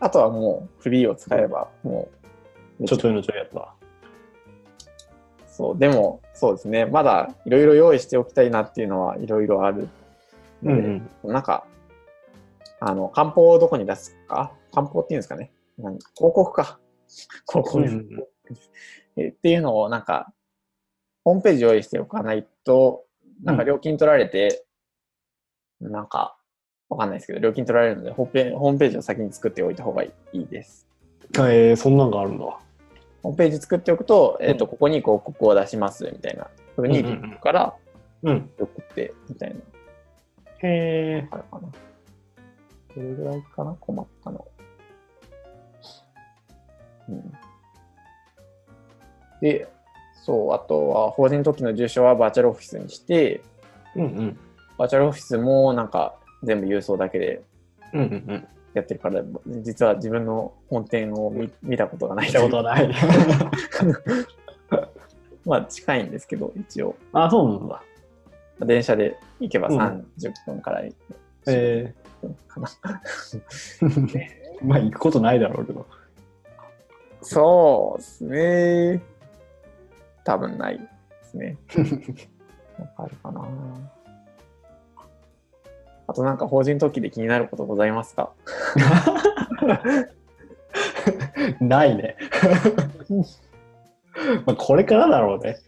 [0.01, 2.09] あとはもう、フリーを使えば、も
[2.81, 3.75] う、ちょちょいのちょいやった。
[5.47, 6.87] そう、でも、そうですね。
[6.87, 9.89] まだ、いろいろ用意しておきたいなっていうのは、いろいろある
[10.63, 11.67] ので、うんなんか、
[12.81, 14.53] あの、漢方をどこに出すか？
[14.73, 15.53] 漢方っていうんですかね。
[15.79, 16.81] 何広告か。
[17.51, 17.97] 広告です、
[19.21, 20.33] っていうのを、なんか、
[21.25, 23.05] ホームページ用意しておかないと、
[23.43, 24.67] なんか料金取られて、
[25.81, 26.37] なんか、
[26.89, 30.87] わかんないですけど、料金取られるのでホームペ、ホームページを先に作っておいた方がいいです。
[31.35, 32.45] えー、そんなんがあるんだ。
[33.23, 37.05] ホームページ作っておくと、えっ、と、うんここに広告を出します、みたいなふうに、
[37.41, 37.77] から
[38.23, 38.51] うん。
[38.59, 39.63] 送って、みたいな、へ
[40.63, 41.29] え。
[41.31, 41.69] あるかな。
[42.99, 44.45] どれぐらいかな困ったの。
[47.09, 47.33] うん。
[49.41, 49.69] で、
[50.25, 53.41] そう、あとは、法人の時の住所はバーチャルオフィスにして、
[53.95, 54.39] うんうん。
[54.77, 57.43] バーチャルオフィスもなんか全部郵送だけで
[57.93, 58.49] うんうんうん。
[58.75, 62.91] やってるから、実は自分の本店を見見たことがない見たことはない。
[65.47, 66.95] まあ近いんですけど、一応。
[67.13, 67.83] あ、そうなんだ。
[68.67, 70.95] 電車で行けばうん30分から40
[71.47, 72.08] え分
[72.49, 72.67] かな。
[72.67, 72.71] ー、
[74.63, 75.87] まあ行くことないだろうけど。
[77.23, 79.03] そうですね。
[80.25, 80.85] 多分ないで
[81.25, 81.57] すね。
[82.79, 83.45] なんかあるかな。
[86.07, 88.33] あとなんか法人登記で気になることございますか？
[91.61, 92.17] ないね。
[94.47, 95.59] まあこれからだろうね。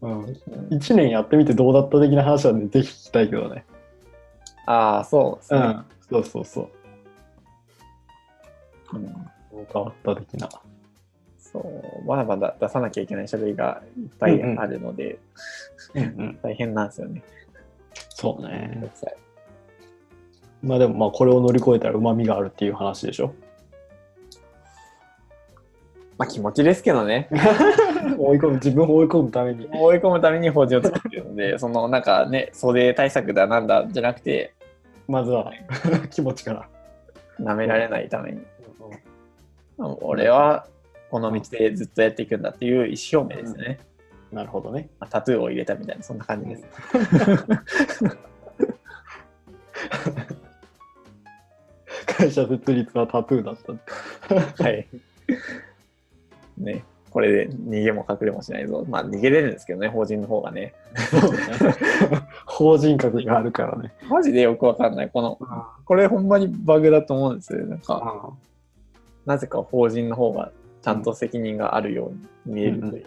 [0.00, 0.24] うん。
[0.70, 3.64] 1年やってみてどうだった的な話はね、ぜひ聞きたいけどね。
[4.66, 5.58] ああ、そうですね。
[5.60, 5.84] うん。
[6.10, 6.70] そうそうそう。
[8.96, 9.14] うん
[9.72, 10.48] 変わった的な。
[11.38, 15.18] そう、まだまだ出さなきゃいけない書類がいっぱいあるので、
[15.94, 16.38] うんうん。
[16.42, 17.22] 大変なんですよね。
[18.08, 18.90] そうね。
[20.62, 23.34] まあでもまあこれを乗り越えたら旨味があるっていう話でしょ？
[26.16, 27.28] まあ気持ちですけどね。
[28.18, 29.68] 追い込む、自分を追い込むために。
[29.72, 34.54] 追い込むために法人を作ってるので、 そのなんかね、袖対策だなんだじゃなくて、
[35.08, 35.52] まずは
[36.10, 36.68] 気持ちから。
[37.40, 38.42] 舐められないために。
[39.78, 40.66] 俺は
[41.10, 43.80] この道でずっとやっていくんだっていう意思表明ですね。
[44.30, 44.88] なるほどね。
[45.00, 46.64] まあ、タトゥーを入れたみたいな、そんな感じです。
[52.06, 53.56] 会社設立はタトゥーだっ
[54.56, 54.62] た。
[54.62, 54.86] はい。
[56.56, 58.86] ね、これで逃げも隠れもしないぞ。
[58.88, 60.72] まあ逃げれるんですけどね、法人の方がね。
[62.46, 63.92] 法人格があるからね。
[64.08, 65.10] マジでよくわかんない。
[65.10, 65.38] この、
[65.84, 67.66] これほんまにバグだと思うんですよ。
[67.66, 68.32] なんか、
[69.26, 72.12] なぜか法人の方がちゃんと責任があるよ
[72.46, 73.06] うに見えるという。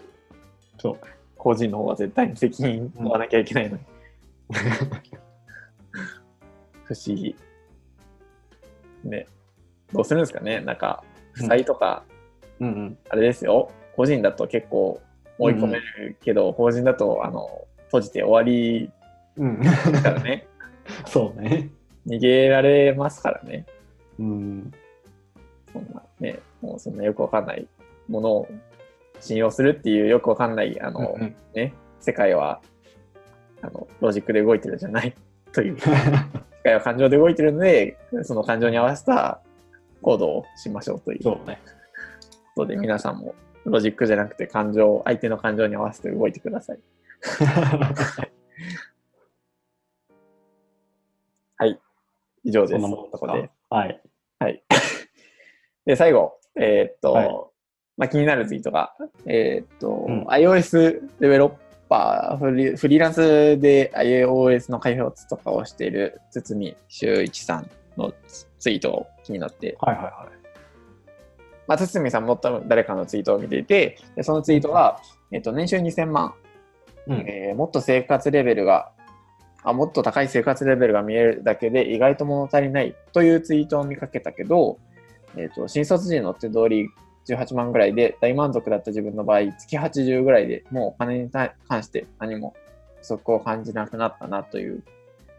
[0.78, 0.98] そう。
[1.36, 3.82] 個人の方が絶対に責任を負わなきゃいけないのに。
[6.84, 7.34] 不思議。
[9.02, 9.26] ね。
[9.92, 12.04] どうするんですかねなんか、負債とか、
[12.60, 12.98] うんうん。
[13.08, 13.68] あれですよ。
[13.96, 15.00] 個人だと結構
[15.38, 18.90] 追い込めるけど、法人だと、あの、閉じて終わり
[19.36, 19.60] うん。
[19.60, 20.46] ですからね。
[21.06, 21.70] そうね。
[22.06, 23.66] 逃げられますからね。
[24.18, 24.72] うん。
[25.72, 27.66] そんなね、もうそんなよくわかんない
[28.08, 28.48] ものを
[29.20, 32.60] 信用するっていうよくわかんない、あの、うんね、世界は、
[33.62, 35.14] あの、ロジックで動いてるんじゃない
[35.52, 35.90] という、世
[36.62, 39.40] 界は感情で動いてるので、その感情に合わせた
[40.02, 41.58] 行動をしましょうというこそうね。
[42.54, 43.34] とで、皆さんも
[43.70, 46.78] ロジックじゃなくて感情、相手の感情に合わせて動いてください。
[51.58, 51.80] はい。
[52.44, 52.72] 以上です。
[52.72, 53.76] そんなもんですこでか。
[53.76, 54.00] はい。
[54.38, 54.62] はい。
[55.84, 57.30] で、最後、えーっと、はい
[57.96, 58.94] まあ、気になるツイートが、
[59.26, 61.52] えーっと、うん iOS デベロッ
[61.88, 68.12] パーフリ、フリーランスで iOS の開発とかをしている堤修一さんの
[68.58, 70.28] ツイートを気になって、はいはいは
[71.66, 75.00] まあ、堤さんも多分誰かのツイートを見ていて、でそのツイートが、
[75.32, 76.34] えーっと、年収2000万、
[77.08, 77.10] い。
[77.10, 77.18] うん。
[77.28, 78.92] えーもっと生活レベルが
[79.66, 84.78] あ、もっと高い生活レベルが見えるだけで意外と物足りないというツイートを見かけたけど、
[85.36, 86.90] えー、と新卒時の手取り
[87.28, 91.50] 18万ぐらいで大満足だった自分の場合、月80ぐらいでもうお金に関
[91.82, 92.54] して何も
[93.00, 94.84] 不足を感じなくなったなという、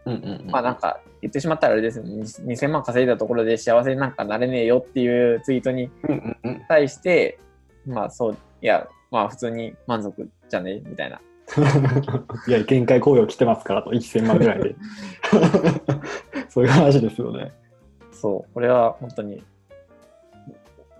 [0.08, 0.50] うんうんうん。
[0.50, 6.62] まあなんか言ってしまったらあれですね、2000万稼いだところで幸せになんかなれねえよっていうツイートにうんうんうん。
[6.68, 7.38] 対して、
[7.86, 10.80] まあそう、いや、まあ普通に満足じゃね？
[10.84, 11.20] みたいな。
[12.46, 14.76] いや、限界雇用来てますからと、1000万ぐらいで。
[16.48, 17.52] そういう話ですよね。
[18.12, 19.42] そう、これは本当に、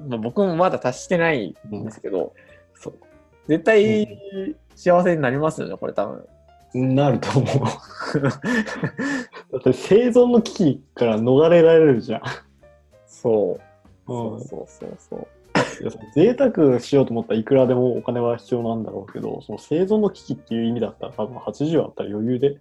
[0.06, 2.32] まあ、僕もまだ達してないんですけど、
[2.74, 2.94] そう
[3.48, 6.26] 絶対幸せになりますよね、これ多分。
[6.74, 8.20] なると思う。
[8.20, 8.28] だ
[9.58, 12.22] って生存の危機から逃れられるじゃん。
[13.06, 13.58] そ
[14.06, 14.12] う。
[14.12, 15.28] うんそうそうそうそう。
[16.14, 22.58] 贅沢しようと思ったらいくらでもお金は必要なんだろうけど、その生存の危機っていう意味だったら多分80あったら余裕で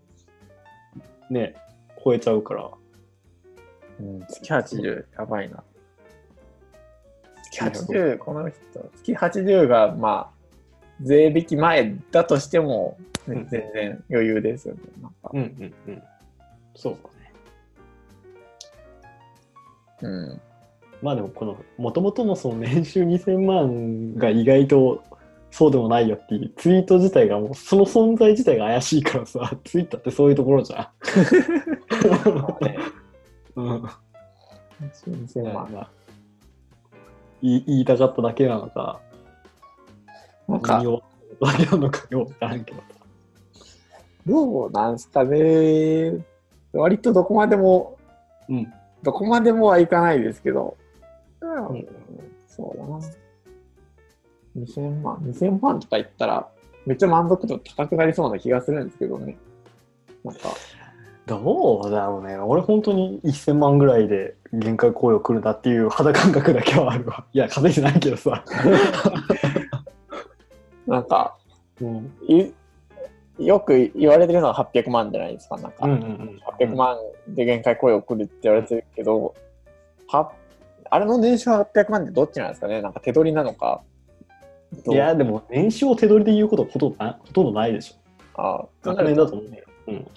[1.30, 1.56] ね、
[2.04, 2.70] 超えちゃうから。
[4.00, 5.64] うん、月80、やばいな。
[7.52, 8.58] 月80、この人、
[8.96, 10.37] 月80が、まあ、
[11.02, 14.82] 税引き前だとしても、ねうん全然余裕ですよね。
[15.34, 16.04] うんうんうん。
[16.76, 17.34] そうだね。
[20.02, 20.42] うん。
[21.02, 25.04] まあでもこの、もともとのその年収2000万が意外と
[25.52, 30.88] そうでもないよっていうツイート自体がもうその存在自体が怪しいからさ、 ツイッターってそういうところじゃん。
[33.60, 33.84] うん。
[34.82, 35.72] 2000万。
[35.72, 35.90] まあ
[37.42, 39.00] 言い言いたかっただけなのか、
[40.48, 41.04] なんか何、を
[41.42, 42.84] だけなのかよくわからんけどさ。
[44.26, 46.14] どうなんすかね。
[46.74, 47.98] 割とどこまでも、
[48.50, 48.74] うん。
[49.04, 50.76] どこまでもはいかないですけど、
[51.42, 51.88] うんん
[52.48, 53.00] そうだな。
[54.58, 56.48] 2000万、2000万とか言ったら、
[56.86, 59.38] めっちゃ満足度高くなりそうな気がするんですけどね。
[60.24, 60.50] なんか、
[61.28, 62.38] どうだろうね。
[62.38, 67.26] 俺本当に1000万ぐらいで限界雇用来るなっていう肌感覚だけはあるわ。
[67.34, 68.44] いや、稼いでないけどさ。
[70.88, 71.38] なんか、
[71.82, 72.12] うん。
[72.28, 72.52] い
[73.40, 75.58] よく言われてるのは800万じゃないですか。
[75.58, 76.42] なんか、うんうんうん。
[76.60, 76.98] 800万
[77.28, 79.36] で限界雇用来るって言われてるけど、
[80.08, 80.32] は
[80.90, 82.82] あれの年収800万ってどっちなんですかね？
[82.82, 83.84] なんか手取りなのか。
[84.90, 88.42] いや、でも年収を手取りで言うことほとんどなほとんどないでしょ。
[88.42, 89.64] あ学年だと思うよ。
[89.88, 90.08] うん。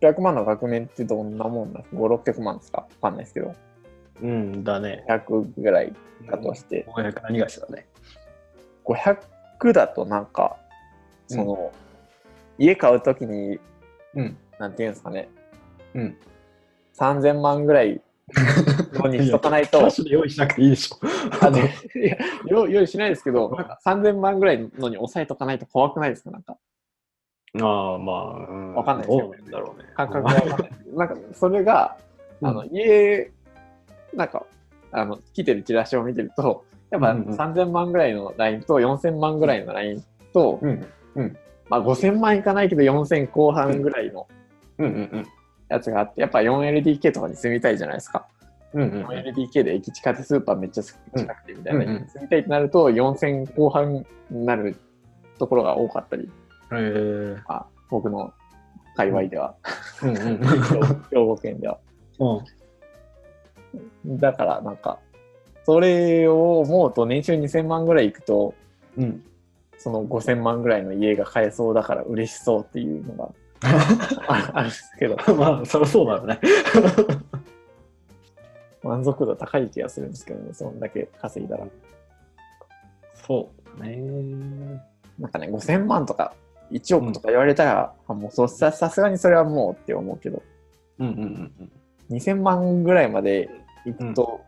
[0.00, 2.78] 800万の額面ってどんなもんなんですか ?5、600万ですか？
[2.78, 3.54] わかんないですけど。
[4.22, 5.04] うんだね。
[5.08, 5.92] 100ぐらい
[6.30, 6.86] だとして。
[6.88, 7.86] 500何がしだね。
[8.86, 10.56] 500だとなんか、
[11.26, 11.72] その、
[12.58, 13.58] 家買うときに、
[14.14, 14.36] うん。
[14.58, 15.28] なんていうんですかね、
[15.94, 16.16] うん。
[16.98, 18.00] 3000万ぐらいよ
[19.04, 20.96] うにしとかないと キャッ、シュで用意しなくていいでしょ。
[21.40, 26.30] あのいや用用意しないですけど、なんか3000万ぐらいのに抑えとかないと怖くないですか？
[26.30, 26.56] なんか、
[27.60, 29.88] ああ、まあ、うんわかんないですよどうなんだろうね。
[29.94, 30.70] 感覚がわかんない。
[30.94, 31.96] なんか、それが、
[32.42, 33.30] あの、家、
[34.14, 34.44] なんか、
[34.92, 40.86] あの、来てるチラシを見てると、やっぱうんうん3000万ぐらいのラインと4000万ぐらいのラインと、うん。
[41.68, 44.26] まあ5000万いかないけど4000後半ぐらいの
[44.78, 45.26] うんうん
[45.68, 48.26] やつがあって、やっぱ 4LDK とかに住みたいじゃないですか。
[48.72, 48.82] うん。
[48.82, 49.06] うんうん。
[49.06, 50.96] 4LDK で駅近でスーパーめっちゃ近
[51.34, 54.76] くてみたいな、うんうん住みたいってなると4000後半になる
[55.38, 56.28] ところが多かったり、へ
[56.72, 57.36] え。
[57.48, 58.32] まあ、僕の
[58.96, 59.54] 界隈では、
[60.02, 60.38] うんうん。
[61.10, 61.78] 兵庫県では。
[64.04, 64.18] うん。
[64.18, 64.98] だからなんか、
[65.66, 68.54] それを思うと年収2000万ぐらいいくと、
[68.96, 69.20] うん。
[69.78, 73.30] その5000万ぐらいの家が買えそうだから嬉しそうっていうのが
[74.28, 76.38] あ あるんですけど、まあ、そりゃそうだよね。
[78.84, 81.66] 満足度高い気がするんですけどね、そんだけ稼いだら。
[83.14, 83.96] そうだね。
[85.18, 86.32] なんかね、5000万とか
[86.70, 90.44] 1億とか言われたら、あもうそささすがにそれはもうって思うけど、
[91.00, 91.24] うんうんう
[91.64, 91.72] ん
[92.08, 93.50] 2000万ぐらいまで
[93.84, 94.40] いくと、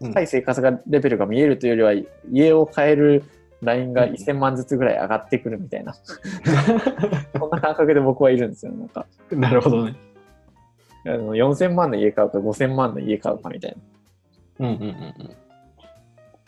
[0.00, 3.24] うん高い生活がレベルが見えるというよりは、家を買える
[3.62, 5.94] ラインが1000万ずつぐらい上がってくるみたいな、
[7.36, 8.72] そんな感覚で僕はいるんですよ。
[8.72, 9.40] なんか、うん。
[9.40, 9.96] なるほどね。
[11.06, 13.76] あの4000万の家買うか5000万の家買うかみたい
[14.58, 14.68] な。
[14.68, 15.30] うんうんうんうん。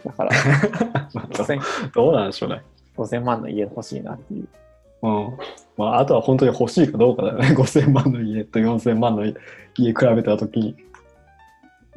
[0.04, 0.30] だから、
[1.14, 2.62] まあ 5000, どうなんでしょうね。
[2.96, 4.48] 5000万の家欲しいなっていう。
[5.02, 5.38] うん。
[5.76, 7.48] まあ、あとは本当に欲しいかどうかだよね。
[7.56, 10.76] 5000万の家と4000万の家比べたときに。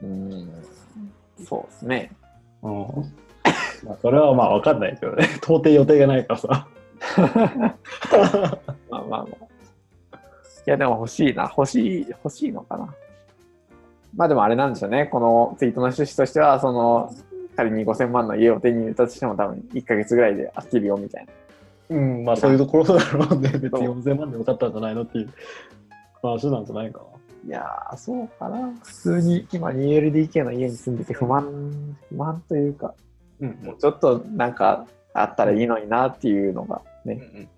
[0.02, 0.50] うん、
[1.46, 2.12] そうですね。
[2.62, 2.72] うん。
[3.86, 5.26] まあ、それはまあ分かんないけどね。
[5.44, 6.68] 到底予定がないからさ。
[8.90, 9.26] まあまあまあ。
[9.26, 11.52] いや、でも欲しいな。
[11.56, 12.94] 欲しい、欲しいのかな。
[14.16, 15.08] まあでもあれなんですよね。
[15.08, 17.12] このツイートの趣旨としては、その、
[17.56, 21.26] 仮に5000万の家を手に入れたとしても多分1ヶ月ぐらいで飽きるよみたい
[21.90, 21.96] な。
[21.98, 23.50] うん、まあそういうところだろうね。
[23.50, 25.30] 別に4000万でよかったんじゃないのっていう
[26.22, 27.06] 話なんじゃないかな。
[27.46, 28.74] いやー、そうかな。
[28.84, 32.94] 普通に今 2LDK の家に住んでて不満、不満というか、
[33.40, 37.50] うんもうちょっとなんかあったらいいのになっていうのがね、うん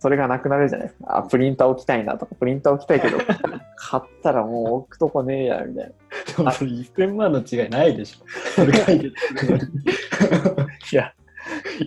[0.00, 1.18] それがなくなるじゃないですか。
[1.18, 3.18] あ、プリンター置きたいなとか、プリンター置きたいけど、
[3.76, 5.92] 買ったらもう置くとこねえや、みたいな。
[6.38, 8.24] でもそれ1000万の違いないでしょ。
[8.56, 9.64] それ解決するのに。
[10.90, 11.12] いや、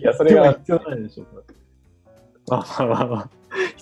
[0.00, 1.24] や、それが、必要ないでしょ。
[2.46, 3.30] まあまあまあまあ、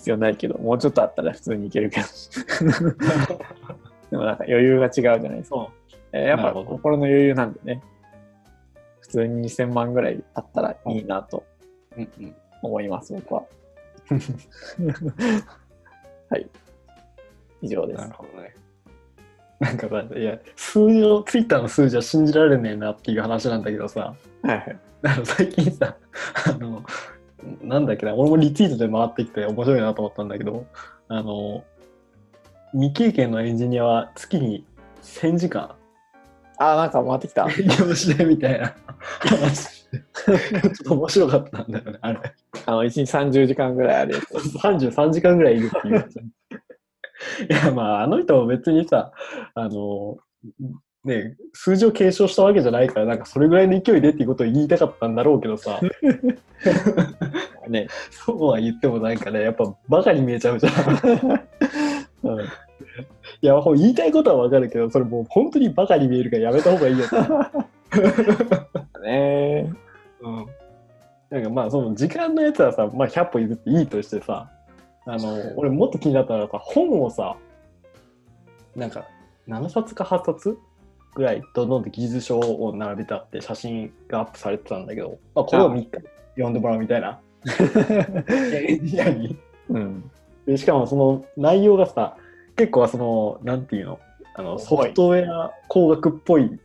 [0.02, 2.06] 必要ないけど、もうちょっとあったら普通にいけるけど。
[4.10, 5.68] でもなんか余裕が違うじゃないですか。
[6.12, 7.80] えーやっぱ心の余裕なんでね、
[9.00, 11.44] 普通に2000万ぐらいあったらいいなと
[11.96, 13.44] うんうん思います、僕は。
[16.30, 16.48] はい。
[17.62, 18.12] 以上ですなる。
[18.14, 18.56] ほどね。
[19.60, 24.76] なんかさ、いや、数字を、ツイッターの数字は信じられねえなっていう話なんだけどさ、はいはい。
[25.04, 25.96] あの最近さ、
[26.48, 26.82] あの、
[27.62, 30.66] なんだっけな、俺もリツイートで回ってきて面白いなと思ったんだけど、
[31.09, 31.64] あの、
[32.72, 34.64] 未経験のエンジニアは月に
[35.02, 35.74] 1000時間
[36.59, 37.46] あ、なんか回ってきた。
[37.50, 38.74] 営業してみたいな
[39.24, 39.83] 話。
[39.83, 40.35] ちょ
[40.68, 42.20] っと面白かったんだよね、あれ。
[42.66, 43.00] あの、1日
[43.40, 44.35] 30時間ぐらいあるやつ。
[44.59, 46.09] 33時間ぐらいいるっていう。
[47.50, 49.12] いや、まあ、あの人も別にさ、
[49.55, 50.18] あの、
[51.04, 55.80] ね、数字を継承したわけじゃないから、なんかそれぐらいの勢いでっていうことを言いたかったんだろうけどさ、
[57.68, 57.88] ね。
[58.10, 60.72] そうは言ってもなんかね、やっぱバカに見えちゃうじゃん。
[62.22, 62.40] うん。
[62.40, 67.06] いや、言いたいことはわかるけど、それもう本当にバカに見えるからやめた方がいいよ。
[69.02, 69.72] ね
[70.20, 70.46] うん。
[71.30, 74.48] なんかまあ、その時間のやつはさ、まあ100歩譲っていいとしてさ、
[75.06, 77.36] あの、俺もっと気になったのはさ、本をさ、
[78.76, 79.04] なんか
[79.48, 80.58] 7冊か8冊
[81.14, 85.90] ぐらいどんどんで技術書を並べてあって写真がアップされてたんだけど、まあ、これを3日
[86.35, 87.20] 読んでもらうみたいな。
[89.68, 90.11] うん。
[90.46, 92.16] でしかもその内容がさ、
[92.57, 94.01] 結構その、なんていうの、
[94.34, 96.59] あのソフトウェア工学っぽい、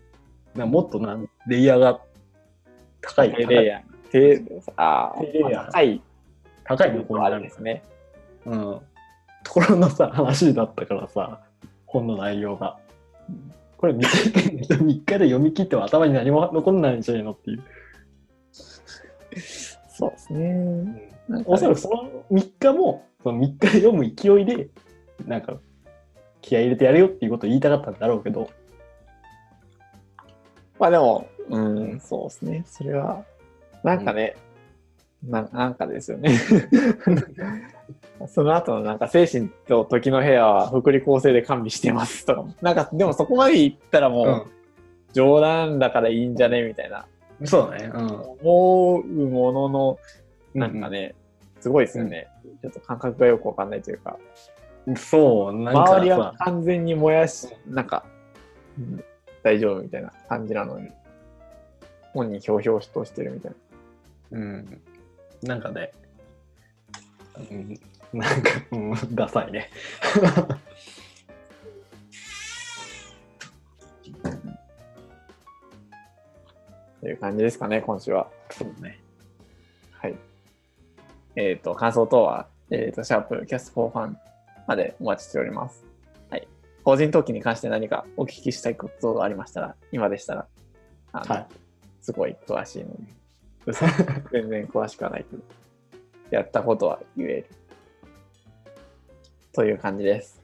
[0.55, 1.99] なもっとなんレイヤーが
[3.01, 3.33] 高い。
[3.33, 3.81] 低レイヤー。
[4.11, 4.43] 低、
[4.77, 6.01] あ低レイヤーあ、高い
[6.63, 7.83] 高いのこあれるんですね。
[8.45, 8.79] うん。
[9.43, 11.41] ところのさ、話だったからさ、
[11.85, 12.77] 本の内容が。
[13.77, 17.63] これ未経験の人3日で読み切っても頭に何も残んないんじゃないのっていう。
[19.89, 21.11] そうですね。
[21.45, 24.69] おそらくその3日も、その3日で読む勢いで、
[25.25, 25.59] なんか、
[26.41, 28.49] 気合い入れてやるよっていうことを言いたかったんだろうけど、
[30.79, 32.63] まあでも、うん、そうですね。
[32.65, 33.23] それは、
[33.83, 34.35] なんかね、
[35.23, 36.37] ななんかですよね。
[38.27, 42.53] その後のなんか精神と時の部屋は福利厚生で完備してますとかも。
[42.61, 44.45] なんかでもそこまで言ったらもう
[45.13, 46.61] 冗談だからいいんじゃね？
[46.63, 47.05] みたいな。
[47.43, 47.91] そうだね。
[47.93, 48.21] うん。
[48.41, 49.99] 思うものの、
[50.53, 51.13] なんかね、
[51.59, 52.27] すごいですよね。
[52.61, 54.17] ちょっと感覚がよくわかんないというか。
[54.95, 58.05] そう、なんか周りは完全に燃やし、なんか、
[58.77, 59.03] うん
[59.43, 60.89] 大丈夫みたいな感じなのに、
[62.13, 63.51] 本人ひょうひょうとしてるみたい
[64.31, 64.39] な。
[64.39, 64.81] うん。
[65.43, 65.91] なんかね、
[67.51, 67.79] うん、
[68.13, 69.69] なんか、うん、ダサいね。
[77.01, 78.27] という感じですかね、今週は。
[78.49, 78.99] そうね。
[79.91, 80.15] はい。
[81.35, 84.17] えっ、と、感想等は、えっ、と、シャープキャストフォーファン
[84.67, 85.85] までお待ちしております。
[86.29, 86.47] はい。
[86.83, 90.47] 法人登記に関して何かお聞きしたいことがありましたら、今でしたら、
[91.13, 91.47] あの、はい。
[92.01, 93.16] すごい詳しいので、嘘
[94.31, 95.43] 全然詳しくはないけど、
[96.29, 97.45] やったことは言える。
[99.53, 100.41] という感じです。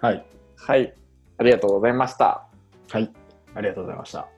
[0.00, 0.26] はい。
[0.56, 0.94] はい。
[1.38, 2.46] ありがとうございました。
[2.90, 3.10] はい。
[3.54, 4.37] ありがとうございました。